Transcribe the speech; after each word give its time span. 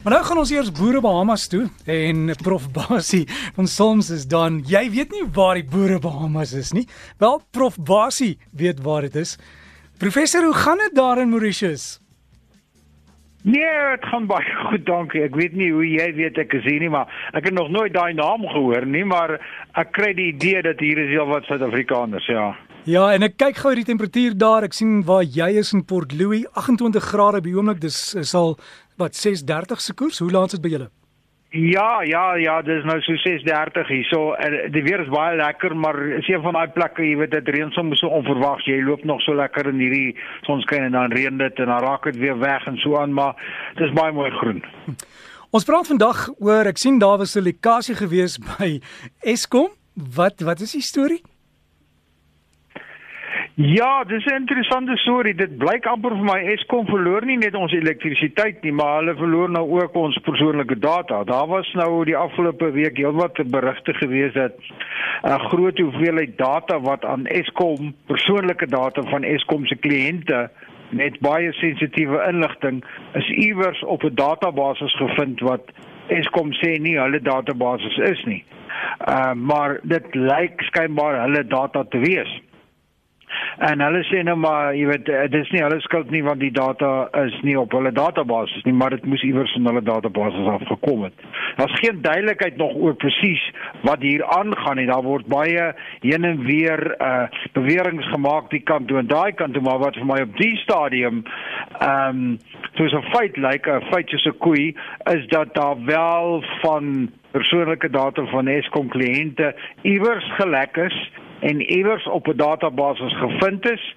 Maar 0.00 0.12
nou 0.12 0.24
gaan 0.24 0.38
ons 0.40 0.50
eers 0.50 0.70
boere 0.72 1.00
Bahamas 1.04 1.42
toe 1.52 1.66
en 1.84 2.30
Prof 2.40 2.70
Basie 2.72 3.26
van 3.52 3.66
Soms 3.68 4.08
is 4.10 4.22
dan. 4.24 4.62
Jy 4.64 4.86
weet 4.94 5.10
nie 5.12 5.26
waar 5.36 5.58
die 5.60 5.66
boere 5.68 5.98
Bahamas 6.00 6.54
is 6.56 6.70
nie. 6.72 6.86
Wel 7.20 7.36
Prof 7.52 7.76
Basie 7.76 8.38
weet 8.56 8.80
waar 8.80 9.04
dit 9.04 9.18
is. 9.20 9.34
Professor, 10.00 10.46
hoe 10.48 10.56
gaan 10.56 10.80
dit 10.80 10.94
daar 10.96 11.20
in 11.20 11.28
Mauritius? 11.28 12.00
Nee, 13.44 13.76
dit 13.92 14.08
gaan 14.08 14.24
baie 14.26 14.56
goed, 14.70 14.86
dankie. 14.88 15.20
Ek 15.28 15.36
weet 15.36 15.52
nie 15.52 15.68
hoe 15.72 15.84
jy 15.84 16.08
weet 16.16 16.40
ek 16.46 16.56
is 16.56 16.64
hier 16.64 16.80
nie, 16.80 16.88
maar 16.92 17.12
ek 17.36 17.50
het 17.50 17.56
nog 17.60 17.68
nooit 17.68 17.92
daai 17.92 18.16
naam 18.16 18.48
gehoor 18.48 18.88
nie, 18.88 19.04
maar 19.04 19.36
ek 19.76 19.92
kry 20.00 20.14
die 20.16 20.30
idee 20.32 20.64
dat 20.64 20.80
hier 20.80 20.96
is 21.04 21.12
heelwat 21.12 21.44
Suid-Afrikaners, 21.48 22.32
ja. 22.32 22.54
Ja, 22.88 23.10
en 23.12 23.20
ek 23.26 23.34
kyk 23.36 23.58
gou 23.60 23.74
die 23.76 23.84
temperatuur 23.84 24.32
daar. 24.40 24.64
Ek 24.64 24.72
sien 24.72 25.02
waar 25.04 25.20
jy 25.20 25.50
is 25.60 25.74
in 25.76 25.82
Port 25.84 26.14
Louis, 26.16 26.46
28 26.56 27.10
grade 27.10 27.42
by 27.44 27.52
oomblik. 27.52 27.82
Dis 27.82 28.14
is 28.16 28.32
al 28.34 28.54
wat 28.96 29.12
6:30 29.16 29.80
se 29.84 29.92
koers. 29.92 30.18
Hoe 30.18 30.30
laat 30.30 30.54
is 30.54 30.58
dit 30.58 30.62
by 30.64 30.70
julle? 30.72 30.88
Ja, 31.50 32.02
ja, 32.02 32.36
ja, 32.36 32.62
dis 32.62 32.84
nou 32.84 33.00
so 33.02 33.12
6:30 33.12 33.88
hier. 33.88 34.04
So 34.08 34.34
die 34.72 34.82
weer 34.82 35.00
is 35.00 35.12
baie 35.12 35.36
lekker, 35.36 35.76
maar 35.76 35.98
is 36.08 36.28
een 36.28 36.40
van 36.42 36.56
daai 36.56 36.68
plekke, 36.68 37.02
jy 37.02 37.16
weet, 37.16 37.30
dit 37.30 37.48
reën 37.48 37.70
soms 37.70 37.98
so 37.98 38.08
onverwags. 38.08 38.64
Jy 38.64 38.80
loop 38.82 39.04
nog 39.04 39.20
so 39.20 39.34
lekker 39.34 39.68
in 39.68 39.78
hierdie 39.78 40.16
sonskyn 40.42 40.82
en 40.82 40.92
dan 40.92 41.12
reën 41.12 41.36
dit 41.36 41.58
en 41.58 41.66
dan 41.66 41.82
raak 41.84 42.04
dit 42.04 42.16
weer 42.16 42.38
weg 42.38 42.66
en 42.66 42.76
so 42.76 42.96
aan, 42.96 43.12
maar 43.12 43.36
dis 43.76 43.92
baie 43.92 44.12
mooi 44.12 44.30
groen. 44.30 44.62
Ons 45.50 45.64
praat 45.64 45.86
vandag 45.86 46.28
oor 46.38 46.64
ek 46.64 46.78
sien 46.78 46.98
daar 46.98 47.18
was 47.18 47.36
'n 47.36 47.42
lekasie 47.42 47.94
gewees 47.94 48.38
by 48.56 48.80
Eskom. 49.20 49.68
Wat 50.14 50.40
wat 50.40 50.60
is 50.60 50.72
die 50.72 50.82
storie? 50.82 51.22
Ja, 53.62 54.04
dis 54.04 54.24
'n 54.24 54.34
interessante 54.34 54.96
storie. 54.96 55.34
Dit 55.34 55.58
blyk 55.58 55.86
amper 55.86 56.10
vir 56.10 56.24
my 56.24 56.38
Eskom 56.52 56.86
verloor 56.86 57.24
nie 57.24 57.36
net 57.36 57.54
ons 57.54 57.72
elektrisiteit 57.72 58.62
nie, 58.62 58.72
maar 58.72 58.96
hulle 58.98 59.14
verloor 59.14 59.50
nou 59.50 59.80
ook 59.80 59.94
ons 59.94 60.18
persoonlike 60.18 60.78
data. 60.78 61.24
Daar 61.24 61.46
was 61.46 61.72
nou 61.72 62.04
die 62.04 62.16
afgelope 62.16 62.70
week 62.70 62.96
heelwat 62.96 63.50
berigte 63.50 63.94
gewees 63.94 64.32
dat 64.32 64.52
'n 65.22 65.38
groot 65.38 65.78
hoeveelheid 65.78 66.38
data 66.38 66.80
wat 66.80 67.04
aan 67.04 67.26
Eskom, 67.26 67.94
persoonlike 68.06 68.66
data 68.66 69.02
van 69.02 69.22
Eskom 69.22 69.66
se 69.66 69.76
kliënte 69.76 70.50
met 70.88 71.18
baie 71.18 71.52
sensitiewe 71.52 72.24
inligting 72.28 72.84
is 73.12 73.28
iewers 73.28 73.84
op 73.84 74.04
'n 74.04 74.14
database 74.14 74.88
gevind 74.88 75.40
wat 75.40 75.64
Eskom 76.06 76.52
sê 76.52 76.80
nie 76.80 76.98
hulle 76.98 77.20
database 77.20 78.02
is 78.02 78.24
nie. 78.24 78.44
Uh 79.08 79.32
maar 79.34 79.80
dit 79.82 80.14
lyk 80.14 80.60
skynbaar 80.60 81.20
hulle 81.20 81.46
data 81.46 81.84
te 81.84 81.98
wees. 81.98 82.40
En 83.60 83.80
hulle 83.84 84.00
sê 84.08 84.22
nou 84.24 84.38
maar, 84.40 84.70
jy 84.72 84.86
weet, 84.88 85.04
dit 85.04 85.34
is 85.36 85.50
nie 85.52 85.60
hulle 85.60 85.76
skuld 85.84 86.08
nie 86.14 86.22
want 86.24 86.40
die 86.40 86.52
data 86.56 87.10
is 87.26 87.34
nie 87.44 87.58
op 87.60 87.74
hulle 87.76 87.92
database 87.92 88.62
nie, 88.64 88.72
maar 88.72 88.94
dit 88.96 89.04
moes 89.04 89.24
iewers 89.26 89.52
van 89.52 89.68
hulle 89.68 89.82
database 89.84 90.46
af 90.48 90.64
gekom 90.70 91.04
het. 91.04 91.26
Daar's 91.58 91.76
geen 91.82 92.00
duidelikheid 92.00 92.56
nog 92.56 92.72
oor 92.80 92.96
presies 92.96 93.44
wat 93.84 94.00
hier 94.00 94.24
aangaan 94.38 94.80
nie. 94.80 94.88
Daar 94.88 95.04
word 95.04 95.28
baie 95.28 95.68
heen 96.00 96.24
en 96.24 96.40
weer 96.48 96.86
uh 96.96 97.28
beweringe 97.52 98.08
gemaak 98.08 98.48
die 98.50 98.64
kant 98.64 98.88
toe 98.88 99.02
en 99.02 99.12
daai 99.12 99.32
kant 99.36 99.52
toe, 99.52 99.62
maar 99.62 99.82
wat 99.84 99.98
vir 100.00 100.08
my 100.08 100.20
op 100.24 100.36
die 100.40 100.56
stadium 100.64 101.24
ehm 101.84 102.24
um, 102.24 102.36
soos 102.80 102.96
'n 102.96 103.12
feit 103.12 103.36
lyk, 103.36 103.68
'n 103.68 103.92
feit 103.92 104.08
soos 104.08 104.24
'n 104.24 104.38
koei, 104.38 104.74
is 105.12 105.26
dat 105.28 105.54
daar 105.54 105.76
wel 105.84 106.44
van 106.62 107.10
persoonlike 107.30 107.90
data 107.90 108.24
van 108.24 108.48
Eskom 108.48 108.88
kliënte 108.88 109.54
iewers 109.82 110.32
gelek 110.40 110.76
is 110.76 111.10
en 111.40 111.60
iewers 111.60 112.06
op 112.06 112.26
'n 112.28 112.36
database 112.36 113.08
gevind 113.08 113.70
is. 113.70 113.94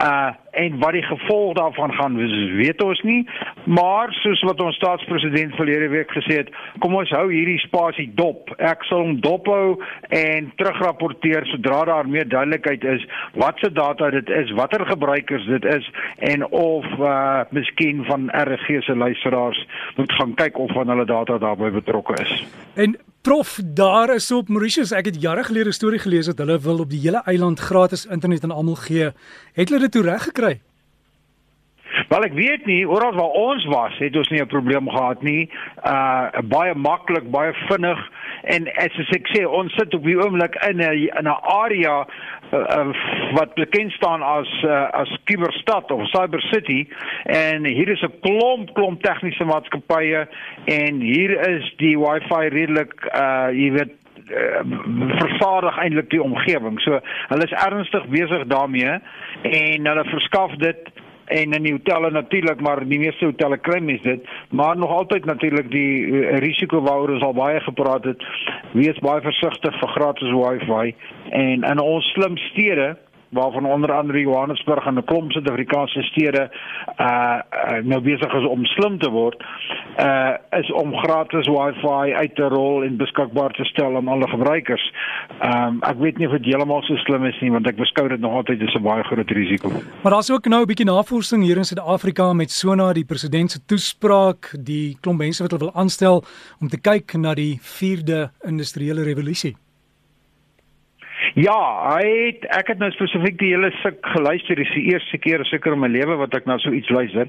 Uh 0.00 0.30
en 0.50 0.78
wat 0.78 0.92
die 0.92 1.02
gevolg 1.02 1.54
daarvan 1.54 1.92
gaan 1.92 2.16
wees, 2.16 2.50
weet 2.50 2.82
ons 2.82 3.00
nie. 3.02 3.28
Maar 3.64 4.12
soos 4.12 4.42
wat 4.42 4.60
ons 4.60 4.76
staatspresident 4.76 5.54
verlede 5.54 5.88
week 5.88 6.10
gesê 6.10 6.36
het, 6.36 6.48
kom 6.78 6.94
ons 6.94 7.10
hou 7.10 7.32
hierdie 7.32 7.58
spasie 7.58 8.10
dop. 8.14 8.50
Ek 8.56 8.82
sal 8.88 8.98
hom 8.98 9.20
dophou 9.20 9.78
en 10.08 10.52
terugrapporteer 10.56 11.46
sodra 11.46 11.84
daar 11.84 12.08
meer 12.08 12.28
duidelikheid 12.28 12.84
is 12.84 13.06
watse 13.34 13.72
data 13.72 14.10
dit 14.10 14.28
is, 14.28 14.50
watter 14.50 14.86
gebruikers 14.86 15.46
dit 15.46 15.64
is 15.64 15.90
en 16.18 16.46
of 16.50 16.86
uh 16.98 17.44
miskien 17.50 18.04
van 18.04 18.30
RG 18.30 18.82
se 18.82 18.96
luisteraars 18.96 19.66
moet 19.96 20.12
gaan 20.12 20.34
kyk 20.34 20.58
of 20.58 20.72
van 20.72 20.88
hulle 20.88 21.04
data 21.04 21.38
daarbey 21.38 21.70
betrokke 21.70 22.22
is. 22.22 22.44
En 22.74 22.98
Prof, 23.22 23.60
daar 23.64 24.14
is 24.14 24.32
op 24.32 24.48
Mauritius, 24.48 24.94
ek 24.96 25.10
het 25.10 25.18
jare 25.20 25.42
gelede 25.44 25.68
'n 25.68 25.76
storie 25.76 25.98
gelees 25.98 26.26
dat 26.26 26.38
hulle 26.38 26.58
wil 26.60 26.78
op 26.80 26.90
die 26.90 27.00
hele 27.00 27.22
eiland 27.24 27.58
gratis 27.60 28.06
internet 28.06 28.44
aan 28.44 28.50
almal 28.50 28.74
gee. 28.74 29.12
Het 29.52 29.68
hulle 29.68 29.80
dit 29.80 29.92
toe 29.92 30.02
reg 30.02 30.22
gekry? 30.22 30.60
Wel 32.08 32.24
ek 32.24 32.32
weet 32.32 32.66
nie, 32.66 32.88
oral 32.88 33.12
waar 33.12 33.34
ons 33.38 33.64
was, 33.64 33.98
het 33.98 34.16
ons 34.16 34.28
nie 34.28 34.40
'n 34.40 34.46
probleem 34.46 34.88
gehad 34.88 35.22
nie. 35.22 35.50
Uh 35.84 36.40
baie 36.42 36.74
maklik, 36.74 37.30
baie 37.30 37.52
vinnig 37.68 38.10
en 38.42 38.66
as 38.76 39.12
ek 39.16 39.28
sê, 39.36 39.44
ons 39.44 39.72
sit 39.74 39.94
op 39.94 40.04
die 40.04 40.16
oomblik 40.16 40.54
in 40.68 40.76
'n 40.80 40.92
in 41.18 41.28
'n 41.28 41.40
area 41.42 42.06
uh, 42.52 42.58
uh, 42.58 42.92
wat 43.36 43.54
bekend 43.54 43.92
staan 43.92 44.22
as 44.22 44.50
uh, 44.64 44.88
as 45.00 45.18
Cyberstad 45.24 45.90
of 45.90 46.08
Cyber 46.10 46.40
City 46.40 46.88
en 47.24 47.64
hier 47.64 47.88
is 47.88 48.02
'n 48.02 48.14
klomp 48.20 48.74
klomp 48.74 49.02
tegniese 49.02 49.44
maatskappye 49.44 50.28
en 50.64 51.00
hier 51.00 51.30
is 51.48 51.72
die 51.76 51.96
wifi 51.98 52.48
redelik 52.48 52.94
uh 53.14 53.48
jy 53.52 53.70
weet 53.72 53.94
uh, 54.30 54.62
versadig 55.18 55.78
eintlik 55.78 56.10
die 56.10 56.22
omgewing. 56.22 56.80
So 56.80 57.00
hulle 57.28 57.44
is 57.44 57.56
ernstig 57.66 58.06
besig 58.06 58.46
daarmee 58.46 58.98
en 59.42 59.86
hulle 59.86 60.04
verskaf 60.04 60.54
dit 60.62 60.90
en 61.30 61.52
in 61.52 61.66
die 61.66 61.72
hotelle 61.72 62.10
natuurlik 62.10 62.60
maar 62.60 62.82
die 62.88 62.98
meeste 62.98 63.24
hotelle 63.24 63.58
kry 63.58 63.78
mens 63.84 64.02
dit. 64.02 64.26
Maar 64.50 64.76
nog 64.76 64.90
altyd 64.90 65.24
natuurlik 65.24 65.70
die 65.70 66.06
uh, 66.06 66.38
risiko 66.42 66.82
waaroor 66.82 67.14
ons 67.16 67.26
al 67.26 67.36
baie 67.38 67.60
gepraat 67.60 68.04
het 68.04 68.24
wees 68.72 68.98
baie 69.04 69.22
versigtig 69.22 69.78
vir 69.80 69.94
gratis 69.96 70.34
wifi. 70.34 70.94
En 71.30 71.62
in 71.62 71.82
ons 71.82 72.12
slim 72.14 72.36
stede 72.50 72.96
waarvan 73.30 73.66
onder 73.66 73.92
andere 73.92 74.20
Johannesburg 74.20 74.86
en 74.86 74.94
'n 74.94 75.04
klomp 75.04 75.32
Suid-Afrikaanse 75.32 76.02
stede 76.02 76.50
uh, 77.00 77.06
uh 77.06 77.82
nou 77.82 78.00
besig 78.00 78.32
is 78.32 78.46
om 78.46 78.64
slim 78.64 78.98
te 78.98 79.10
word 79.10 79.44
uh 79.98 80.34
is 80.60 80.72
om 80.72 80.96
gratis 80.96 81.46
wifi 81.46 82.14
uit 82.14 82.34
te 82.34 82.48
rol 82.48 82.82
en 82.82 82.96
beskikbaar 82.96 83.50
te 83.50 83.64
stel 83.64 83.96
aan 83.96 84.08
alle 84.08 84.28
gebruikers. 84.28 84.92
Um 85.42 85.78
ek 85.82 85.98
weet 85.98 86.18
nie 86.18 86.26
of 86.26 86.32
dit 86.32 86.44
heeltemal 86.44 86.82
so 86.82 86.96
slim 86.96 87.24
is 87.24 87.40
nie 87.40 87.50
want 87.50 87.66
ek 87.66 87.76
beskou 87.76 88.08
dit 88.08 88.20
nog 88.20 88.32
altyd 88.32 88.62
as 88.62 88.74
'n 88.74 88.82
baie 88.82 89.02
groot 89.02 89.30
risiko. 89.30 89.68
Maar 90.02 90.12
daar's 90.12 90.30
ook 90.30 90.46
nou 90.46 90.62
'n 90.62 90.66
bietjie 90.66 90.86
navorsing 90.86 91.42
hier 91.42 91.56
in 91.56 91.64
Suid-Afrika 91.64 92.32
met 92.32 92.50
Sona 92.50 92.92
die 92.92 93.04
president 93.04 93.50
se 93.50 93.64
toespraak, 93.66 94.54
die 94.58 94.96
klomp 95.00 95.18
mense 95.18 95.42
wat 95.42 95.50
hulle 95.50 95.64
wil 95.64 95.80
aanstel 95.80 96.24
om 96.60 96.68
te 96.68 96.80
kyk 96.80 97.14
na 97.14 97.34
die 97.34 97.58
4de 97.60 98.30
industriële 98.42 99.02
revolusie. 99.02 99.56
Ja, 101.38 101.54
hy 101.94 102.06
het 102.26 102.46
ek 102.50 102.72
het 102.72 102.80
nou 102.82 102.88
spesifiek 102.90 103.36
die 103.38 103.52
hele 103.52 103.68
suk 103.84 104.00
geluister, 104.16 104.58
dis 104.58 104.72
die 104.74 104.88
eerste 104.90 105.18
keer 105.22 105.44
seker 105.46 105.76
in 105.76 105.82
my 105.84 105.90
lewe 105.90 106.16
wat 106.18 106.34
ek 106.34 106.48
na 106.50 106.56
so 106.58 106.74
iets 106.74 106.90
luister. 106.90 107.28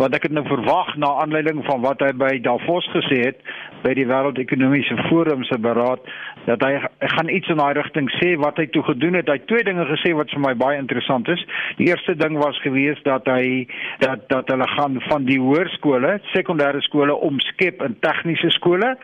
Want 0.00 0.16
ek 0.16 0.24
het 0.24 0.32
nou 0.32 0.46
verwag 0.48 0.94
na 0.96 1.10
aanleiding 1.20 1.60
van 1.66 1.82
wat 1.84 2.00
hy 2.00 2.14
by 2.16 2.38
Davos 2.44 2.88
gesê 2.94 3.20
het 3.26 3.42
by 3.84 3.92
die 3.98 4.06
Wêreldekonomiese 4.08 4.96
Forum 5.10 5.44
se 5.44 5.58
beraad 5.60 6.00
dat 6.46 6.64
hy, 6.64 6.72
hy 6.80 7.10
gaan 7.12 7.28
iets 7.32 7.50
in 7.52 7.60
daai 7.60 7.76
rigting 7.76 8.08
sê 8.16 8.30
wat 8.40 8.56
hy 8.60 8.64
toe 8.72 8.82
gedoen 8.88 9.18
het. 9.20 9.28
Hy 9.28 9.36
het 9.36 9.46
twee 9.50 9.66
dinge 9.68 9.84
gesê 9.92 10.14
wat 10.16 10.32
vir 10.32 10.40
my 10.46 10.54
baie 10.64 10.80
interessant 10.80 11.28
is. 11.32 11.44
Die 11.76 11.90
eerste 11.90 12.16
ding 12.16 12.40
was 12.40 12.56
gewees 12.64 13.00
dat 13.04 13.28
hy 13.28 13.66
dat 14.00 14.24
dat 14.32 14.48
hulle 14.52 14.70
gaan 14.72 14.96
van 15.10 15.28
die 15.28 15.38
hoërskole, 15.40 16.16
sekondêre 16.32 16.80
skole 16.88 17.12
omskep 17.28 17.84
in 17.84 18.00
tegniese 18.00 18.54
skole 18.56 18.94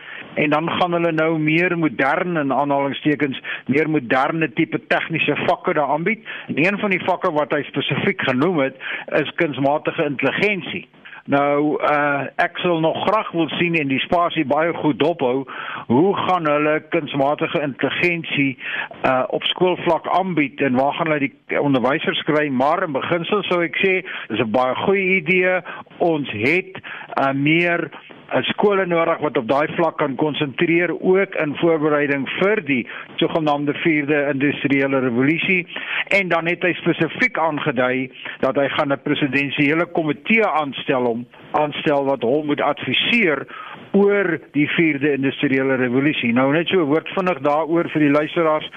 en 0.40 0.56
dan 0.56 0.72
gaan 0.80 0.96
hulle 0.96 1.12
nou 1.12 1.34
meer 1.42 1.76
modern 1.76 2.40
in 2.40 2.56
aanhalingstekens 2.56 3.40
meer 3.68 3.88
modern 3.90 4.29
moderne 4.30 4.54
tipe 4.54 4.80
tegniese 4.86 5.36
vakke 5.46 5.74
daar 5.74 5.88
aanbied. 5.88 6.24
En 6.46 6.58
een 6.58 6.78
van 6.78 6.90
die 6.90 7.04
vakke 7.04 7.32
wat 7.32 7.52
hy 7.52 7.62
spesifiek 7.62 8.22
genoem 8.22 8.58
het, 8.58 8.76
is 9.06 9.34
kunsmatige 9.34 10.04
intelligensie. 10.04 10.88
Nou 11.30 11.76
uh 11.84 12.26
ek 12.42 12.58
sal 12.58 12.80
nog 12.80 12.96
graag 13.06 13.30
wil 13.36 13.48
sien 13.58 13.74
en 13.78 13.88
die 13.88 14.00
spasie 14.00 14.44
baie 14.44 14.72
goed 14.74 14.98
dophou. 14.98 15.44
Hoe 15.86 16.16
gaan 16.16 16.48
hulle 16.48 16.80
kunsmatige 16.90 17.60
intelligensie 17.60 18.58
uh 19.04 19.24
op 19.28 19.44
skoolvlak 19.44 20.08
aanbied 20.08 20.60
en 20.60 20.74
waar 20.80 20.92
gaan 20.92 21.12
hulle 21.12 21.28
die 21.28 21.60
onderwysers 21.60 22.22
kry? 22.22 22.48
Maar 22.48 22.82
in 22.88 22.96
beginsel 22.96 23.42
sou 23.42 23.60
ek 23.62 23.76
sê, 23.84 24.00
dis 24.28 24.40
'n 24.40 24.50
baie 24.50 24.74
goeie 24.74 25.20
idee. 25.20 25.60
Ons 25.98 26.30
het 26.32 26.80
uh 27.20 27.32
meer 27.32 27.90
skole 28.52 28.86
nodig 28.86 29.18
wat 29.18 29.36
op 29.36 29.48
daai 29.48 29.68
vlak 29.76 29.96
kan 29.98 30.14
konsentreer 30.16 30.92
ook 31.00 31.34
in 31.34 31.56
voorbereiding 31.56 32.28
vir 32.38 32.62
die 32.64 32.82
sogenaamde 33.16 33.74
4de 33.82 34.20
industriële 34.34 35.00
revolusie 35.06 35.66
en 36.08 36.28
dan 36.28 36.46
het 36.46 36.62
hy 36.62 36.72
spesifiek 36.78 37.38
aangedui 37.38 38.10
dat 38.40 38.56
hy 38.56 38.68
gaan 38.68 38.92
'n 38.92 39.02
presidensiële 39.02 39.86
komitee 39.86 40.46
aanstel 40.46 41.04
om 41.04 41.26
aanstel 41.50 42.04
wat 42.04 42.22
hom 42.22 42.46
moet 42.46 42.60
adviseer 42.60 43.46
oor 43.92 44.38
die 44.52 44.68
4de 44.68 45.12
industriële 45.12 45.74
revolusie. 45.74 46.32
Nou 46.32 46.52
net 46.52 46.68
so 46.68 46.80
'n 46.80 46.90
woord 46.92 47.08
vinnig 47.08 47.40
daaroor 47.40 47.88
vir 47.90 48.00
die 48.00 48.10
luisteraars. 48.10 48.70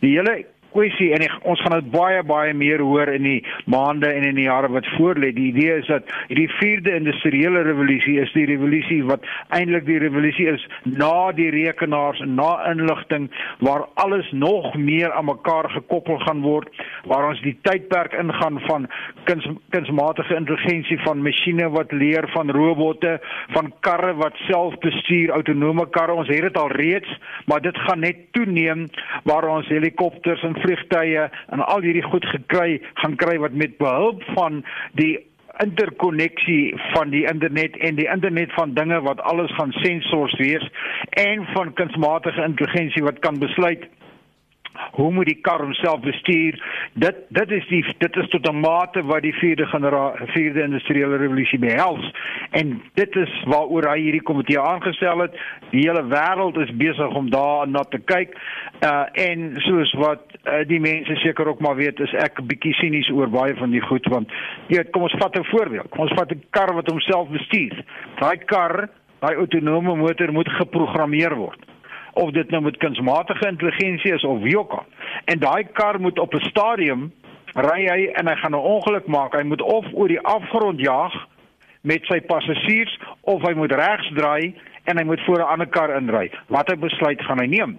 Die 0.00 0.16
hele 0.16 0.44
kwessie 0.78 1.10
en 1.16 1.24
die, 1.24 1.30
ons 1.48 1.60
gaan 1.64 1.74
dit 1.80 1.90
baie 1.92 2.22
baie 2.26 2.54
meer 2.54 2.82
hoor 2.84 3.10
in 3.10 3.26
die 3.26 3.38
maande 3.70 4.10
en 4.14 4.26
in 4.28 4.38
die 4.38 4.46
jare 4.46 4.70
wat 4.72 4.86
voorlê. 4.96 5.32
Die 5.34 5.50
idee 5.50 5.80
is 5.80 5.88
dat 5.90 6.06
hierdie 6.30 6.48
vierde 6.58 6.94
industriële 6.98 7.64
revolusie 7.66 8.18
is 8.22 8.32
die 8.36 8.46
revolusie 8.48 9.00
wat 9.08 9.26
eintlik 9.56 9.86
die 9.88 9.98
revolusie 10.02 10.48
is 10.52 10.64
na 10.84 11.30
die 11.36 11.50
rekenaars 11.54 12.22
en 12.24 12.36
na 12.38 12.50
inligting 12.70 13.28
waar 13.64 13.86
alles 14.00 14.28
nog 14.32 14.70
meer 14.78 15.12
aan 15.12 15.28
mekaar 15.28 15.70
gekoppel 15.74 16.20
gaan 16.24 16.42
word, 16.44 16.70
waar 17.10 17.28
ons 17.32 17.40
die 17.44 17.56
tydperk 17.66 18.14
ingaan 18.18 18.60
van 18.68 18.86
kuns, 19.28 19.46
kunsmatige 19.74 20.36
intelligensie 20.38 20.98
van 21.04 21.22
masjiene 21.24 21.68
wat 21.74 21.92
leer 21.92 22.28
van 22.34 22.52
robotte, 22.54 23.18
van 23.56 23.72
karre 23.86 24.14
wat 24.20 24.38
self 24.46 24.78
bestuur, 24.84 25.34
autonome 25.36 25.88
karre. 25.94 26.16
Ons 26.18 26.30
het 26.32 26.46
dit 26.48 26.60
al 26.60 26.72
reeds, 26.78 27.18
maar 27.50 27.62
dit 27.64 27.76
gaan 27.86 28.04
net 28.04 28.24
toeneem 28.36 28.86
waar 29.28 29.48
ons 29.48 29.68
helikopters 29.72 30.42
en 30.46 30.56
vliegtye 30.68 31.28
en 31.54 31.64
al 31.64 31.82
hierdie 31.86 32.04
goed 32.10 32.26
gekry 32.34 32.78
gaan 33.00 33.16
kry 33.16 33.38
wat 33.40 33.56
met 33.56 33.78
behulp 33.80 34.22
van 34.36 34.62
die 35.00 35.16
interkonneksie 35.64 36.74
van 36.94 37.10
die 37.10 37.24
internet 37.26 37.76
en 37.82 37.96
die 37.98 38.08
internet 38.12 38.52
van 38.54 38.74
dinge 38.74 39.00
wat 39.06 39.20
alles 39.20 39.54
gaan 39.56 39.72
sensors 39.82 40.36
wees 40.38 40.66
en 41.18 41.46
van 41.54 41.72
kunsmatige 41.80 42.44
intelligensie 42.44 43.02
wat 43.02 43.18
kan 43.24 43.40
besluit 43.42 43.88
hoe 44.92 45.12
moet 45.12 45.26
die 45.26 45.40
kar 45.40 45.60
homself 45.60 46.00
bestuur? 46.00 46.58
Dit 46.92 47.16
dit 47.28 47.50
is 47.50 47.66
die 47.68 47.82
dit 47.98 48.16
is 48.16 48.28
tot 48.28 48.48
'n 48.48 48.60
mate 48.60 49.02
wat 49.02 49.22
die 49.22 49.34
vierde 49.34 49.66
generasie 49.66 50.26
vierde 50.26 50.62
industriële 50.62 51.16
revolusie 51.16 51.58
behels. 51.58 52.12
En 52.50 52.82
dit 52.94 53.16
is 53.16 53.42
waaroor 53.44 53.88
hy 53.90 53.98
hierdie 54.00 54.22
komitee 54.22 54.60
aangestel 54.60 55.18
het. 55.18 55.38
Die 55.70 55.80
hele 55.80 56.04
wêreld 56.04 56.56
is 56.56 56.76
besig 56.76 57.14
om 57.14 57.30
daarna 57.30 57.82
te 57.88 57.98
kyk. 57.98 58.36
Uh, 58.82 59.04
en 59.12 59.54
soos 59.56 59.92
wat 59.92 60.22
uh, 60.44 60.64
die 60.66 60.80
mense 60.80 61.16
seker 61.16 61.48
ook 61.48 61.60
maar 61.60 61.76
weet 61.76 62.00
is 62.00 62.12
ek 62.12 62.40
'n 62.40 62.46
bietjie 62.46 62.74
sinies 62.74 63.10
oor 63.10 63.28
baie 63.28 63.54
van 63.54 63.70
die 63.70 63.80
goed 63.80 64.06
want 64.06 64.28
weet 64.68 64.90
kom 64.90 65.02
ons 65.02 65.16
vat 65.18 65.38
'n 65.38 65.44
voorbeeld. 65.44 65.88
Kom 65.88 66.00
ons 66.00 66.14
vat 66.14 66.30
'n 66.32 66.42
kar 66.50 66.74
wat 66.74 66.88
homself 66.88 67.28
bestuur. 67.28 67.84
Daai 68.18 68.36
kar 68.36 68.88
daai 69.20 69.34
autonome 69.34 69.96
motor 69.96 70.32
moet 70.32 70.48
geprogrammeer 70.48 71.34
word 71.34 71.68
of 72.18 72.30
dit 72.30 72.50
nou 72.50 72.62
met 72.62 72.76
kunsmatige 72.76 73.48
intelligensie 73.48 74.14
is 74.14 74.24
of 74.24 74.42
wie 74.42 74.58
ook 74.58 74.72
al. 74.72 74.86
En 75.24 75.38
daai 75.38 75.64
kar 75.72 76.00
moet 76.00 76.18
op 76.18 76.34
'n 76.34 76.48
stadium 76.50 77.12
ry 77.54 77.80
hy 77.86 78.06
en 78.20 78.28
hy 78.28 78.36
gaan 78.36 78.54
'n 78.54 78.68
ongeluk 78.74 79.06
maak. 79.06 79.32
Hy 79.32 79.42
moet 79.42 79.62
of 79.62 79.86
oor 79.92 80.08
die 80.08 80.20
afgrond 80.20 80.80
jaag 80.80 81.14
met 81.82 82.04
sy 82.04 82.20
passasiers 82.20 83.00
of 83.20 83.42
hy 83.42 83.54
moet 83.54 83.72
regs 83.72 84.10
draai 84.14 84.54
en 84.84 84.98
hy 84.98 85.04
moet 85.04 85.20
voor 85.24 85.38
'n 85.38 85.50
ander 85.52 85.66
kar 85.66 85.96
inry. 85.96 86.30
Watter 86.46 86.78
besluit 86.78 87.22
gaan 87.22 87.38
hy 87.38 87.46
neem? 87.46 87.78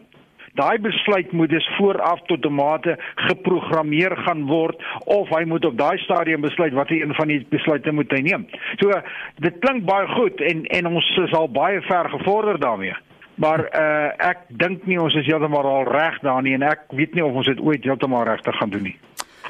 Daai 0.54 0.80
besluit 0.80 1.32
moet 1.32 1.50
dus 1.50 1.70
vooraf 1.78 2.22
tot 2.26 2.46
'n 2.46 2.54
mate 2.54 2.98
geprogrammeer 3.16 4.18
gaan 4.18 4.46
word 4.46 4.84
of 5.06 5.30
hy 5.30 5.44
moet 5.44 5.66
op 5.66 5.78
daai 5.78 5.98
stadium 5.98 6.42
besluit 6.42 6.74
watter 6.74 7.02
een 7.02 7.14
van 7.16 7.28
die 7.28 7.46
besluite 7.50 7.92
moet 7.92 8.12
hy 8.12 8.22
neem. 8.22 8.48
So 8.76 8.92
dit 9.36 9.60
klink 9.60 9.86
baie 9.86 10.08
goed 10.08 10.42
en 10.42 10.66
en 10.66 10.88
ons 10.88 11.18
is 11.18 11.34
al 11.34 11.50
baie 11.50 11.82
ver 11.82 12.10
gevorder 12.10 12.60
daarmee. 12.60 12.96
Maar 13.40 13.62
uh 13.72 14.30
ek 14.30 14.42
dink 14.60 14.86
nie 14.90 15.00
ons 15.00 15.16
is 15.16 15.28
heeltemal 15.30 15.68
al 15.68 15.88
reg 15.88 16.20
daar 16.26 16.42
nie 16.44 16.58
en 16.58 16.66
ek 16.68 16.92
weet 16.92 17.16
nie 17.16 17.24
of 17.24 17.38
ons 17.40 17.48
dit 17.48 17.60
ooit 17.64 17.84
heeltemal 17.88 18.28
regtig 18.28 18.58
gaan 18.60 18.74
doen 18.74 18.84
nie. 18.84 18.98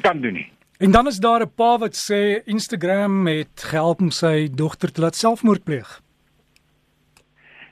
Kan 0.00 0.22
doen 0.22 0.38
nie. 0.38 0.46
En 0.80 0.94
dan 0.94 1.10
is 1.10 1.18
daar 1.18 1.42
'n 1.42 1.54
pa 1.56 1.78
wat 1.78 1.96
sê 1.98 2.42
Instagram 2.44 3.26
het 3.26 3.66
gehelp 3.70 4.00
om 4.00 4.10
sy 4.10 4.48
dogter 4.54 4.92
te 4.92 5.00
laat 5.00 5.16
selfmoord 5.16 5.64
pleeg. 5.64 6.00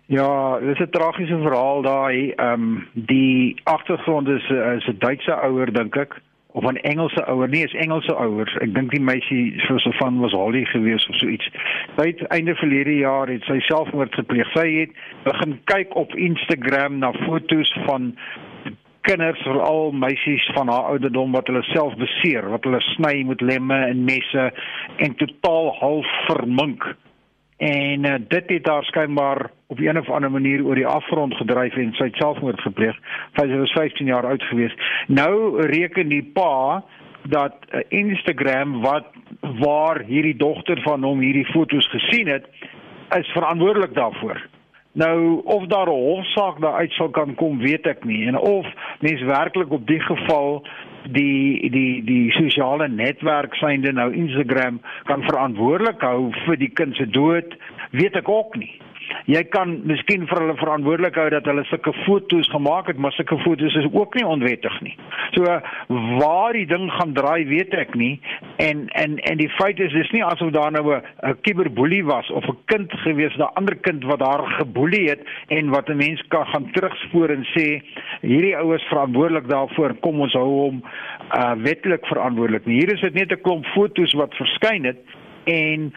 Ja, 0.06 0.58
dit 0.58 0.68
is 0.68 0.80
'n 0.86 0.90
tragiese 0.90 1.38
verhaal 1.38 1.82
daai. 1.82 2.30
Ehm 2.30 2.52
um, 2.52 2.88
die 2.92 3.60
agtergrond 3.64 4.28
is 4.28 4.48
'n 4.50 4.98
Duitse 4.98 5.32
ouer 5.32 5.72
dink 5.72 5.96
ek 5.96 6.20
of 6.58 6.64
'n 6.64 6.76
Engelse 6.76 7.22
ouer, 7.26 7.48
nee, 7.48 7.64
is 7.64 7.74
Engelse 7.74 8.14
ouers. 8.14 8.54
Ek 8.60 8.74
dink 8.74 8.90
die 8.90 9.00
meisie 9.00 9.60
soos 9.66 9.82
so 9.82 9.90
van 9.90 10.18
was 10.18 10.32
Holly 10.32 10.64
geweest 10.64 11.08
of 11.08 11.16
so 11.16 11.26
iets. 11.26 11.48
Sy 11.96 12.06
het 12.06 12.26
einde 12.34 12.54
verlede 12.54 12.96
jaar 12.96 13.28
het 13.30 13.44
sy 13.46 13.60
selfmoord 13.60 14.14
gepleeg. 14.14 14.50
Sy 14.52 14.66
het 14.80 14.90
begin 15.22 15.60
kyk 15.64 15.94
op 15.94 16.14
Instagram 16.14 16.98
na 16.98 17.12
foto's 17.12 17.72
van 17.86 18.16
kinders, 19.00 19.42
veral 19.42 19.92
meisies 19.92 20.50
van 20.54 20.68
haar 20.68 20.90
ouderdom 20.92 21.32
wat 21.32 21.46
hulle 21.46 21.62
self 21.62 21.94
beseer, 21.96 22.50
wat 22.50 22.64
hulle 22.64 22.80
sny 22.80 23.22
met 23.22 23.40
lemme 23.40 23.78
en 23.86 24.04
messe 24.04 24.50
en 24.96 25.14
totaal 25.14 25.72
half 25.78 26.10
vermink 26.26 26.84
en 27.58 28.04
uh, 28.04 28.14
dit 28.28 28.44
het 28.46 28.66
haar 28.66 28.84
skynbaar 28.84 29.50
op 29.66 29.78
'n 29.78 29.98
of 29.98 30.10
ander 30.10 30.30
manier 30.30 30.64
oor 30.64 30.74
die 30.74 30.86
afgrond 30.86 31.34
gedryf 31.34 31.76
en 31.76 31.92
sy 31.92 32.08
selfmoord 32.12 32.60
gepleeg. 32.60 32.96
Sy 33.34 33.46
was 33.46 33.72
15 33.72 34.06
jaar 34.06 34.26
oud 34.26 34.42
gewees. 34.42 34.74
Nou 35.06 35.66
reken 35.66 36.08
die 36.08 36.22
pa 36.22 36.84
dat 37.22 37.54
uh, 37.70 37.80
Instagram 37.88 38.80
wat 38.80 39.06
waar 39.40 40.02
hierdie 40.06 40.36
dogter 40.36 40.80
van 40.82 41.02
hom 41.02 41.20
hierdie 41.20 41.46
foto's 41.46 41.90
gesien 41.90 42.28
het, 42.28 42.46
is 43.18 43.26
verantwoordelik 43.26 43.94
daarvoor. 43.94 44.48
Nou 44.92 45.40
of 45.44 45.66
daar 45.66 45.86
'n 45.86 46.02
hofsaak 46.14 46.60
daaruit 46.60 46.92
sal 46.92 47.08
kan 47.08 47.34
kom, 47.34 47.58
weet 47.58 47.86
ek 47.86 48.04
nie 48.04 48.26
en 48.26 48.38
of 48.38 48.66
mens 49.00 49.22
werklik 49.22 49.70
op 49.70 49.86
die 49.86 50.00
geval 50.00 50.66
die 51.04 51.70
die 51.70 52.02
die 52.04 52.30
sosiale 52.36 52.88
netwerk 52.88 53.54
synde 53.54 53.92
nou 53.92 54.10
Instagram 54.12 54.80
kan 55.04 55.22
verantwoordelik 55.22 56.02
hou 56.02 56.30
vir 56.44 56.56
die 56.60 56.70
kind 56.70 56.96
se 56.96 57.06
dood, 57.06 57.56
weet 57.90 58.16
ek 58.16 58.28
ook 58.28 58.56
nie. 58.56 58.74
Jy 59.28 59.42
kan 59.52 59.74
miskien 59.84 60.22
vir 60.24 60.40
hulle 60.40 60.54
verantwoordelik 60.56 61.18
hou 61.20 61.26
dat 61.34 61.44
hulle 61.50 61.60
sulke 61.68 61.92
foto's 62.06 62.48
gemaak 62.48 62.86
het, 62.88 62.96
maar 62.96 63.12
sulke 63.12 63.36
foto's 63.42 63.74
is 63.76 63.88
ook 63.92 64.14
nie 64.16 64.24
onwettig 64.24 64.78
nie. 64.80 64.94
So 65.34 65.44
waar 66.22 66.56
die 66.56 66.64
ding 66.70 66.86
gaan 66.94 67.12
draai, 67.12 67.44
weet 67.50 67.76
ek 67.76 67.92
nie. 68.00 68.14
En 68.64 68.86
en 68.96 69.18
en 69.28 69.36
die 69.36 69.50
feit 69.58 69.82
is 69.84 69.92
dis 69.92 70.14
nie 70.16 70.24
asof 70.24 70.54
daar 70.56 70.72
nou 70.72 70.96
'n 70.96 71.36
kiberboelie 71.44 72.04
was 72.04 72.30
of 72.30 72.48
'n 72.48 72.56
kind 72.72 72.92
gewees, 73.04 73.36
'n 73.36 73.52
ander 73.60 73.76
kind 73.76 74.04
wat 74.04 74.18
daar 74.18 74.46
geboelie 74.56 75.10
het 75.10 75.20
en 75.48 75.68
wat 75.76 75.88
'n 75.88 75.96
mens 75.96 76.24
kan 76.28 76.46
gaan 76.46 76.72
terugspoor 76.72 77.28
en 77.30 77.44
sê 77.44 77.82
hierdie 78.20 78.56
ouers 78.56 78.88
verantwoordelik 78.88 79.48
daarvoor, 79.48 79.94
kom 80.00 80.20
ons 80.20 80.32
hou 80.32 80.48
hom 80.48 80.82
uh 81.36 81.52
wettelik 81.52 82.06
verantwoordelik. 82.06 82.64
Hier 82.64 82.92
is 82.92 83.00
dit 83.00 83.14
net 83.14 83.32
'n 83.32 83.40
klomp 83.42 83.66
foto's 83.66 84.12
wat 84.12 84.34
verskyn 84.34 84.84
het 84.84 84.98
en 85.44 85.92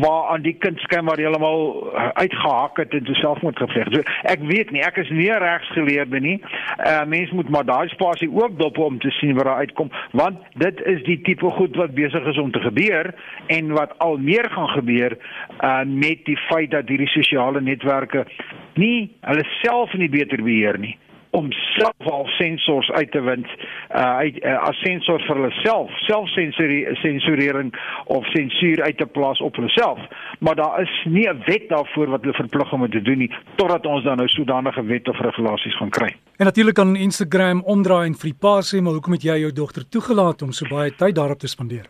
waar 0.00 0.28
aan 0.32 0.42
die 0.42 0.54
kind 0.58 0.78
skynbaar 0.78 1.18
heeltemal 1.18 1.60
uh, 1.94 2.08
uitgehak 2.12 2.76
het 2.76 2.92
en 2.92 3.14
selfmoord 3.14 3.56
gepleeg. 3.56 3.90
So 3.94 4.02
ek 4.22 4.42
weet 4.48 4.70
nie, 4.74 4.82
ek 4.82 4.98
is 5.02 5.10
nie 5.14 5.30
regsgeleerde 5.30 6.20
nie. 6.20 6.38
Uh 6.86 7.04
mens 7.06 7.30
moet 7.30 7.48
maar 7.48 7.66
daai 7.66 7.88
spasie 7.88 8.30
ook 8.32 8.58
dop 8.58 8.78
om 8.78 8.98
te 8.98 9.10
sien 9.10 9.34
wat 9.36 9.44
daar 9.44 9.62
uitkom, 9.62 9.90
want 10.12 10.38
dit 10.58 10.82
is 10.86 11.02
die 11.06 11.20
tipe 11.22 11.50
goed 11.58 11.76
wat 11.76 11.94
besig 11.94 12.26
is 12.26 12.38
om 12.38 12.50
te 12.52 12.60
gebeur 12.60 13.12
en 13.46 13.72
wat 13.76 13.94
al 13.98 14.18
meer 14.18 14.50
gaan 14.50 14.68
gebeur 14.68 15.18
uh 15.60 15.82
met 15.86 16.24
die 16.24 16.38
feit 16.48 16.70
dat 16.70 16.88
hierdie 16.88 17.10
sosiale 17.10 17.60
netwerke 17.60 18.26
nie 18.74 19.10
hulle 19.20 19.44
self 19.60 19.94
nie 19.94 20.08
beter 20.08 20.42
beheer 20.42 20.78
nie 20.78 20.96
om 21.32 21.52
self 21.52 22.08
al 22.12 22.26
sensors 22.36 22.90
uit 22.90 23.10
te 23.10 23.20
wind 23.20 23.46
uh 23.48 24.16
uit 24.22 24.36
uh, 24.44 24.56
as 24.68 24.80
sensors 24.84 25.24
vir 25.28 25.38
hulle 25.40 25.50
self 25.62 25.92
selfsensurering 26.06 27.72
of 28.16 28.26
sensuur 28.34 28.82
uit 28.82 28.98
te 28.98 29.06
plaas 29.06 29.40
op 29.40 29.56
hulle 29.56 29.72
self. 29.72 30.00
Maar 30.40 30.54
daar 30.60 30.82
is 30.82 30.92
nie 31.04 31.28
'n 31.28 31.42
wet 31.46 31.68
daarvoor 31.68 32.08
wat 32.14 32.20
hulle 32.20 32.34
verplig 32.34 32.72
om 32.72 32.90
te 32.90 33.02
doen 33.02 33.18
nie 33.18 33.30
totdat 33.54 33.86
ons 33.86 34.04
dan 34.04 34.16
nou 34.16 34.28
sodanige 34.28 34.84
wet 34.84 35.08
of 35.08 35.20
regulasies 35.20 35.76
gaan 35.76 35.90
kry. 35.90 36.10
En 36.36 36.44
natuurlik 36.44 36.74
kan 36.74 36.96
Instagram 36.96 37.62
omdraai 37.64 38.06
en 38.06 38.14
vir 38.14 38.30
die 38.30 38.40
pa 38.40 38.60
sê 38.60 38.82
maar 38.82 38.92
hoekom 38.92 39.12
het 39.12 39.22
jy 39.22 39.38
jou 39.38 39.52
dogter 39.52 39.88
toegelaat 39.88 40.42
om 40.42 40.52
so 40.52 40.66
baie 40.68 40.90
tyd 40.90 41.14
daarop 41.14 41.38
te 41.38 41.48
spandeer? 41.48 41.86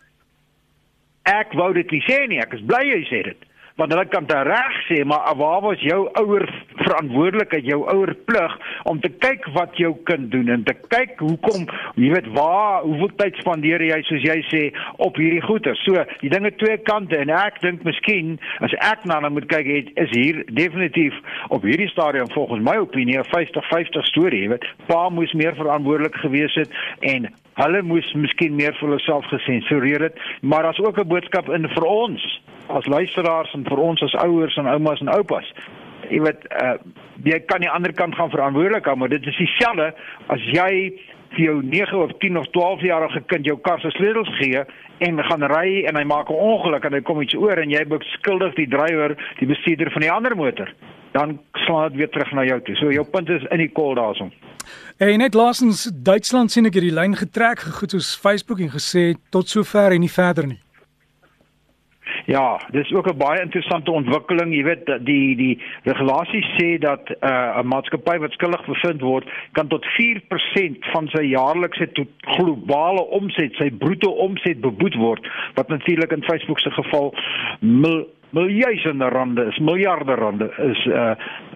Ek 1.23 1.53
wou 1.53 1.73
dit 1.73 1.91
nie 1.91 2.03
sê 2.09 2.27
nie 2.27 2.39
ek 2.39 2.53
is 2.53 2.65
bly 2.65 2.83
jy 2.87 3.03
sê 3.11 3.23
dit 3.23 3.37
want 3.75 3.91
hulle 3.91 4.05
kan 4.05 4.25
dit 4.29 4.47
reg 4.47 4.75
sê 4.87 5.03
maar 5.03 5.35
waar 5.37 5.61
was 5.61 5.81
jou 5.81 6.01
ouer 6.21 6.45
verantwoordelikheid 6.83 7.65
jou 7.65 7.81
ouer 7.93 8.13
plig 8.25 8.57
om 8.89 8.99
te 9.01 9.09
kyk 9.09 9.47
wat 9.57 9.77
jou 9.81 9.93
kind 10.09 10.31
doen 10.31 10.49
en 10.53 10.63
te 10.63 10.75
kyk 10.93 11.19
hoekom 11.19 11.65
jy 11.95 12.11
weet 12.13 12.29
waar 12.37 12.83
hoeveel 12.85 13.13
tyd 13.21 13.39
spandeer 13.41 13.81
jy 13.81 13.99
soos 14.09 14.25
jy 14.25 14.39
sê 14.49 14.63
op 15.05 15.17
hierdie 15.19 15.41
goeie. 15.45 15.75
So 15.83 16.03
die 16.21 16.31
dinge 16.33 16.51
twee 16.59 16.77
kante 16.87 17.17
en 17.19 17.31
ek 17.33 17.61
dink 17.63 17.83
miskien 17.87 18.35
as 18.65 18.73
ek 18.79 19.05
na 19.09 19.19
hulle 19.19 19.33
moet 19.37 19.49
kyk 19.51 19.69
het, 19.69 19.91
is 20.05 20.11
hier 20.13 20.43
definitief 20.51 21.17
op 21.53 21.65
hierdie 21.67 21.89
stadium 21.93 22.29
volgens 22.33 22.65
my 22.65 22.77
opinie 22.81 23.19
'n 23.19 23.29
50 23.31 23.69
50 23.69 24.05
storie 24.11 24.43
jy 24.43 24.49
weet. 24.55 24.67
Pa 24.87 25.09
moes 25.09 25.33
meer 25.33 25.55
verantwoordelik 25.55 26.15
gewees 26.15 26.55
het 26.55 26.69
en 26.99 27.29
Hulle 27.53 27.81
moes 27.81 28.13
miskien 28.13 28.55
meer 28.55 28.73
vir 28.79 28.95
hulself 28.95 29.25
gesensureer 29.29 30.01
het, 30.01 30.19
maar 30.41 30.63
daar's 30.63 30.79
ook 30.79 30.97
'n 30.99 31.07
boodskap 31.07 31.49
in 31.49 31.69
vir 31.69 31.85
ons 31.85 32.41
as 32.67 32.85
luisteraars 32.85 33.53
en 33.53 33.63
vir 33.63 33.77
ons 33.77 34.01
as 34.01 34.15
ouers 34.15 34.57
en 34.57 34.67
oumas 34.67 34.99
en 34.99 35.07
oupas. 35.07 35.53
Jy 36.09 36.19
weet, 36.21 36.41
uh, 36.61 36.73
jy 37.23 37.39
kan 37.45 37.59
nie 37.59 37.69
ander 37.69 37.93
kant 37.93 38.15
gaan 38.15 38.29
verantwoordelik 38.29 38.85
hou, 38.85 38.95
maar 38.95 39.09
dit 39.09 39.27
is 39.27 39.37
dieselfde 39.37 39.93
as 40.27 40.41
jy 40.41 40.93
vir 41.33 41.45
jou 41.45 41.61
9 41.63 41.97
of 41.97 42.11
10 42.17 42.37
of 42.37 42.47
12 42.47 42.81
jarige 42.81 43.21
kind 43.25 43.45
jou 43.45 43.57
kar 43.57 43.79
se 43.79 43.89
sleutels 43.89 44.29
gee 44.37 44.63
en 44.97 45.23
gaan 45.23 45.43
ry 45.43 45.83
en 45.89 45.95
hy 45.95 46.03
maak 46.03 46.29
'n 46.29 46.33
ongeluk 46.33 46.85
en 46.85 46.93
hy 46.93 47.01
kom 47.01 47.21
iets 47.21 47.35
oor 47.35 47.57
en 47.57 47.69
jy 47.69 47.85
beskuldig 47.85 48.53
die 48.55 48.67
drywer, 48.67 49.15
die 49.39 49.47
bestuurder 49.47 49.91
van 49.91 50.01
die 50.01 50.11
ander 50.11 50.35
motor. 50.35 50.69
Dan 51.13 51.39
slaan 51.65 51.87
dit 51.89 51.97
weer 51.97 52.09
terug 52.09 52.31
na 52.31 52.43
jou 52.43 52.59
toe. 52.61 52.75
So 52.75 52.91
jou 52.91 53.05
punt 53.05 53.29
is 53.29 53.45
in 53.49 53.61
die 53.63 53.71
kol 53.71 53.95
daarson. 53.95 54.33
En 54.97 55.17
net 55.17 55.33
laasens 55.33 55.91
Duitsland 55.93 56.51
sien 56.51 56.65
ek 56.65 56.77
hierdie 56.77 56.95
lyn 56.95 57.15
getrek 57.17 57.65
gegoed 57.67 57.95
soos 57.95 58.13
Facebook 58.17 58.61
en 58.63 58.73
gesê 58.73 59.13
tot 59.33 59.49
sover 59.49 59.93
en 59.93 60.01
nie 60.05 60.11
verder 60.11 60.47
nie. 60.47 60.61
Ja, 62.25 62.59
dis 62.71 62.91
ook 62.93 63.07
'n 63.07 63.17
baie 63.17 63.41
interessante 63.41 63.91
ontwikkeling. 63.91 64.53
Jy 64.55 64.63
weet 64.63 64.85
die 65.05 65.35
die 65.35 65.61
regulasies 65.83 66.47
sê 66.57 66.77
dat 66.79 67.09
'n 67.09 67.15
uh, 67.27 67.59
'n 67.59 67.67
maatskappy 67.67 68.17
wat 68.17 68.31
skuldig 68.31 68.65
bevind 68.65 69.01
word, 69.01 69.29
kan 69.51 69.67
tot 69.67 69.85
4% 69.85 70.85
van 70.93 71.07
sy 71.07 71.21
jaarlikse 71.21 71.89
globale 72.21 73.03
omset, 73.05 73.53
sy 73.55 73.69
bruto 73.71 74.09
omset 74.09 74.61
beboet 74.61 74.95
word, 74.95 75.27
wat 75.53 75.67
natuurlik 75.67 76.11
in 76.11 76.23
Facebook 76.23 76.59
se 76.59 76.71
geval 76.71 77.13
mil 77.59 78.07
miljoene 78.33 79.09
rande 79.09 79.45
is, 79.51 79.59
miljarde 79.59 80.15
rande 80.15 80.49
is 80.57 80.85
uh, 80.85 81.13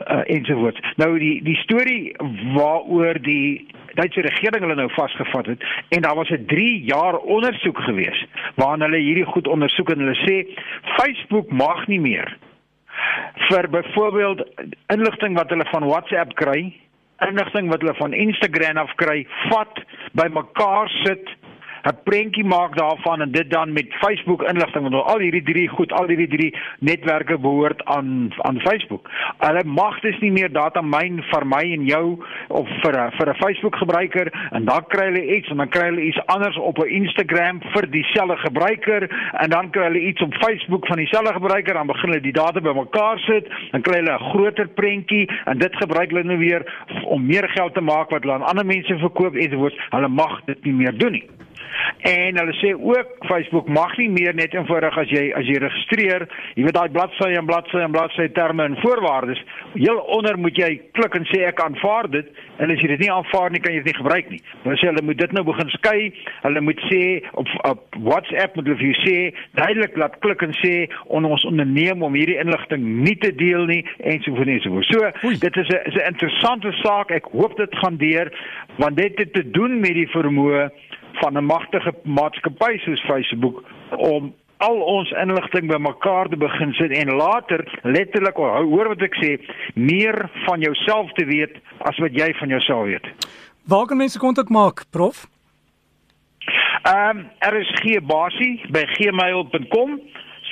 uh 0.07 0.22
ensovoorts. 0.25 0.79
Nou 1.01 1.12
die 1.19 1.43
die 1.43 1.57
storie 1.63 2.15
waaroor 2.53 3.22
die 3.22 3.67
Duitse 3.98 4.22
regering 4.22 4.62
hulle 4.62 4.75
nou 4.77 4.89
vasgevat 4.93 5.48
het 5.50 5.63
en 5.89 6.01
daar 6.05 6.15
was 6.15 6.29
'n 6.29 6.46
3 6.46 6.84
jaar 6.86 7.17
ondersoek 7.17 7.79
gewees 7.89 8.25
waarin 8.55 8.81
hulle 8.81 8.98
hierdie 9.01 9.25
goed 9.25 9.48
ondersoek 9.48 9.89
en 9.89 10.00
hulle 10.00 10.19
sê 10.25 10.36
Facebook 10.98 11.50
mag 11.51 11.88
nie 11.88 12.00
meer 12.00 12.38
vir 13.50 13.69
byvoorbeeld 13.69 14.43
inligting 14.93 15.36
wat 15.38 15.50
hulle 15.50 15.65
van 15.72 15.88
WhatsApp 15.88 16.34
kry, 16.36 16.74
inligting 17.27 17.69
wat 17.69 17.81
hulle 17.81 17.96
van 17.98 18.13
Instagram 18.13 18.77
af 18.77 18.93
kry, 18.96 19.27
vat 19.50 19.81
by 20.17 20.27
mekaar 20.34 20.89
sit 21.03 21.29
'n 21.88 21.98
prentjie 22.03 22.44
maak 22.44 22.75
daarvan 22.75 23.22
en 23.22 23.32
dit 23.32 23.50
dan 23.50 23.74
met 23.74 23.94
Facebook 24.03 24.41
inligting 24.41 24.89
want 24.89 25.06
al 25.06 25.20
hierdie 25.20 25.44
drie 25.44 25.67
goed, 25.67 25.91
al 25.91 26.08
hierdie 26.08 26.27
drie 26.27 26.56
netwerke 26.79 27.38
behoort 27.38 27.86
aan 27.86 28.34
aan 28.38 28.60
Facebook. 28.60 29.10
Hulle 29.38 29.63
mag 29.63 30.00
dus 30.00 30.20
nie 30.20 30.32
meer 30.32 30.51
data 30.51 30.82
myn 30.82 31.24
vir 31.32 31.46
my 31.48 31.63
en 31.77 31.86
jou 31.86 32.06
of 32.48 32.67
vir 32.84 32.96
vir 33.17 33.29
'n 33.29 33.41
Facebook 33.44 33.75
gebruiker 33.75 34.27
en 34.51 34.65
dan 34.65 34.84
kry 34.88 35.06
hulle 35.06 35.36
iets 35.36 35.50
en 35.50 35.58
dan 35.58 35.70
kry 35.70 35.86
hulle 35.89 36.01
iets 36.01 36.25
anders 36.25 36.58
op 36.58 36.77
'n 36.79 36.89
Instagram 37.01 37.62
vir 37.74 37.89
dieselfde 37.91 38.38
gebruiker 38.38 39.10
en 39.44 39.50
dan 39.50 39.70
kry 39.70 39.84
hulle 39.84 40.01
iets 40.10 40.22
op 40.22 40.34
Facebook 40.34 40.88
van 40.88 40.98
dieselfde 40.98 41.34
gebruiker 41.34 41.74
dan 41.74 41.88
begin 41.88 42.10
hulle 42.10 42.22
die 42.22 42.32
data 42.32 42.62
bymekaar 42.62 43.20
sit 43.20 43.48
dan 43.72 43.82
kry 43.82 43.96
hulle 44.00 44.17
'n 44.17 44.29
groter 44.29 44.67
prentjie 44.67 45.29
en 45.46 45.58
dit 45.58 45.75
gebruik 45.75 46.10
hulle 46.10 46.24
nou 46.24 46.38
weer 46.38 46.62
om 47.03 47.25
meer 47.25 47.50
geld 47.50 47.74
te 47.74 47.82
maak 47.82 48.10
wat 48.10 48.22
hulle 48.22 48.34
aan 48.34 48.50
ander 48.51 48.65
mense 48.65 48.98
verkoop 48.98 49.36
ensovoorts. 49.36 49.77
Hulle 49.89 50.08
mag 50.08 50.41
dit 50.46 50.63
nie 50.63 50.74
meer 50.74 50.98
doen 50.98 51.12
nie. 51.12 51.37
En 52.05 52.37
hulle 52.37 52.53
sê 52.53 52.73
ook 52.73 53.25
Facebook 53.25 53.67
mag 53.67 53.97
nie 53.97 54.09
meer 54.09 54.35
net 54.37 54.53
eenvoudig 54.53 54.97
as 55.01 55.09
jy 55.09 55.23
as 55.37 55.47
jy 55.49 55.57
registreer, 55.61 56.27
jy 56.53 56.65
weet 56.67 56.75
daai 56.77 56.93
bladsy 56.93 57.31
en 57.33 57.47
bladsy 57.49 57.81
en 57.81 57.95
bladsy 57.95 58.27
terme 58.37 58.67
en 58.69 58.77
voorwaardes, 58.83 59.41
heel 59.73 59.97
onder 60.13 60.37
moet 60.37 60.57
jy 60.57 60.69
klik 60.97 61.17
en 61.17 61.25
sê 61.31 61.41
ek 61.49 61.61
aanvaar 61.63 62.09
dit 62.13 62.29
en 62.61 62.73
as 62.73 62.83
jy 62.83 62.91
dit 62.93 63.01
nie 63.05 63.11
aanvaar 63.13 63.53
nie 63.53 63.61
kan 63.63 63.73
jy 63.73 63.81
dit 63.81 63.89
nie 63.89 63.97
gebruik 63.97 64.29
nie. 64.29 64.41
Hulle 64.63 64.77
sê 64.77 64.91
hulle 64.91 65.03
moet 65.09 65.21
dit 65.23 65.33
nou 65.33 65.43
begin 65.47 65.73
skei. 65.73 65.97
Hulle 66.45 66.63
moet 66.69 66.83
sê 66.91 67.01
op 67.33 67.49
op 67.67 67.99
WhatsApp 68.05 68.55
moet 68.55 68.69
hulle 68.69 68.79
vir 68.83 69.01
sê 69.01 69.17
duidelik 69.57 69.97
laat 69.97 70.19
klik 70.21 70.45
en 70.45 70.53
sê 70.61 70.73
on, 71.09 71.25
ons 71.25 71.45
onderneem 71.49 72.05
om 72.05 72.17
hierdie 72.17 72.37
inligting 72.43 72.85
nie 73.07 73.17
te 73.17 73.33
deel 73.33 73.65
nie 73.69 73.81
en 74.05 74.21
so 74.21 74.37
voort 74.37 74.53
en 74.53 74.61
so 74.61 74.75
voort. 74.75 74.91
So 74.93 75.27
Oei. 75.27 75.39
dit 75.41 75.57
is 75.63 75.69
'n 75.69 75.81
is 75.89 75.97
'n 75.97 76.07
interessante 76.13 76.71
saak. 76.83 77.11
Ek 77.11 77.25
hoop 77.33 77.57
dit 77.57 77.75
gaan 77.81 77.97
deur 77.97 78.31
want 78.77 78.97
dit 78.97 79.17
het 79.17 79.33
te 79.33 79.49
doen 79.49 79.79
met 79.79 79.93
die 79.93 80.07
vermoë 80.07 80.69
van 81.21 81.38
'n 81.38 81.45
magtige 81.45 81.93
maatskappy 82.03 82.77
soos 82.77 83.05
Facebook 83.05 83.63
om 83.97 84.33
al 84.57 84.79
ons 84.81 85.12
inligting 85.12 85.67
bymekaar 85.69 86.27
te 86.27 86.38
begin 86.38 86.74
sit 86.74 86.91
en 86.91 87.15
later 87.15 87.79
letterlik 87.83 88.36
hoor 88.36 88.88
wat 88.88 89.01
ek 89.01 89.15
sê 89.21 89.31
meer 89.74 90.29
van 90.45 90.59
jouself 90.59 91.12
te 91.13 91.25
weet 91.25 91.57
as 91.79 91.97
wat 91.97 92.13
jy 92.17 92.33
van 92.39 92.47
jouself 92.50 92.86
weet. 92.86 93.05
Waar 93.67 93.86
kan 93.86 93.97
mense 93.97 94.19
kontak 94.19 94.50
maak, 94.50 94.86
prof? 94.89 95.27
Ehm 96.83 97.17
um, 97.17 97.25
er 97.39 97.59
is 97.59 97.71
gee 97.81 98.01
basie 98.01 98.62
by 98.71 98.86
gmail.com 98.95 100.00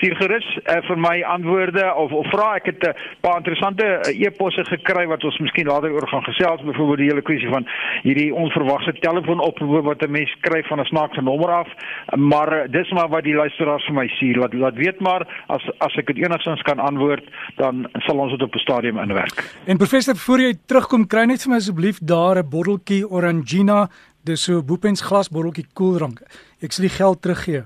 stuur 0.06 0.18
gerus 0.20 0.46
uh, 0.70 0.82
vir 0.86 1.00
my 1.02 1.16
antwoorde 1.26 1.86
of 1.98 2.12
of 2.14 2.28
vra 2.30 2.56
ek 2.60 2.66
het 2.70 2.84
'n 2.84 2.90
uh, 2.90 2.94
paar 3.22 3.38
interessante 3.38 3.86
uh, 3.86 4.26
e-posse 4.26 4.64
gekry 4.66 5.06
wat 5.08 5.24
ons 5.24 5.38
miskien 5.40 5.68
later 5.68 5.92
oor 5.92 6.08
gaan 6.08 6.24
gesels. 6.24 6.62
Byvoorbeeld 6.62 6.98
die 6.98 7.10
hele 7.10 7.22
kwessie 7.22 7.50
van 7.50 7.66
hierdie 8.04 8.34
onverwagse 8.34 8.94
telefoonoproep 9.00 9.84
wat 9.84 10.02
'n 10.02 10.12
mens 10.12 10.36
kry 10.42 10.64
van 10.64 10.80
'n 10.80 10.86
snaakse 10.86 11.22
nommer 11.22 11.50
af. 11.50 11.68
Maar 12.16 12.50
uh, 12.54 12.72
dis 12.72 12.92
maar 12.92 13.10
wat 13.10 13.24
die 13.24 13.34
luisteraars 13.34 13.86
vir 13.86 13.94
my 13.94 14.08
stuur. 14.08 14.38
Laat 14.38 14.54
laat 14.54 14.76
weet 14.76 15.00
maar 15.00 15.28
as 15.48 15.64
as 15.80 15.96
ek 15.96 16.08
dit 16.08 16.18
enigstens 16.18 16.62
kan 16.62 16.80
antwoord 16.80 17.24
dan 17.56 17.88
sal 18.06 18.18
ons 18.18 18.32
dit 18.32 18.42
op 18.42 18.56
'n 18.56 18.60
stadium 18.60 18.98
inwerk. 18.98 19.58
En 19.66 19.78
professor 19.78 20.16
voor 20.16 20.40
jy 20.40 20.54
terugkom 20.66 21.08
kry 21.08 21.26
net 21.26 21.42
vir 21.42 21.50
my 21.50 21.58
asseblief 21.58 22.00
daar 22.00 22.38
'n 22.38 22.50
botteltjie 22.50 23.10
orangina. 23.10 23.90
Dis 24.24 24.44
so 24.44 24.64
boepens 24.64 25.02
glasbotteltjie 25.02 25.66
koeldrank. 25.74 26.20
Ek 26.62 26.72
sal 26.72 26.86
die 26.86 26.98
geld 26.98 27.22
teruggee 27.22 27.64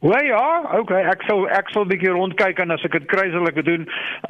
O 0.00 0.08
ja, 0.16 0.44
okay, 0.80 1.02
ek 1.04 1.26
sal 1.28 1.42
ek 1.52 1.68
sal 1.74 1.84
'n 1.84 1.90
bietjie 1.92 2.12
rondkyk 2.14 2.60
en 2.64 2.72
as 2.72 2.84
ek 2.88 2.94
dit 2.96 3.06
kry 3.12 3.26
sal 3.34 3.44
ek 3.50 3.58
dit 3.60 3.66
doen. 3.68 3.82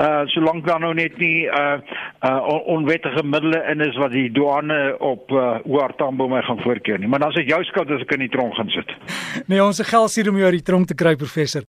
Uh 0.02 0.26
solank 0.34 0.66
daar 0.66 0.80
nou 0.82 0.90
net 0.98 1.14
nie 1.22 1.46
uh 1.46 1.78
uh 2.26 2.40
on 2.42 2.82
onwettige 2.82 3.22
middele 3.22 3.62
in 3.70 3.80
is 3.86 3.94
wat 4.02 4.10
die 4.10 4.26
douane 4.34 4.96
op 4.98 5.30
uh 5.30 5.62
Oortambo 5.62 6.26
my 6.26 6.42
gaan 6.42 6.58
voorkeer 6.66 6.98
nie. 6.98 7.06
Maar 7.06 7.22
dan 7.22 7.30
is 7.30 7.38
dit 7.44 7.54
jou 7.54 7.62
skuld 7.64 7.90
as 7.90 8.02
ek 8.02 8.16
in 8.18 8.26
die 8.26 8.34
tronk 8.34 8.54
gaan 8.58 8.70
sit. 8.74 8.90
Nee, 9.50 9.62
ons 9.62 9.76
se 9.76 9.84
geld 9.84 10.14
hier 10.14 10.30
om 10.30 10.42
jou 10.42 10.50
uit 10.50 10.58
die 10.58 10.68
tronk 10.72 10.86
te 10.90 10.94
kry, 10.94 11.14
professor. 11.14 11.62